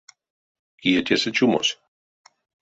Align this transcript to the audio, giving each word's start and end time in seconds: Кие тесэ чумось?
Кие 0.81 1.01
тесэ 1.09 1.29
чумось? 1.41 1.71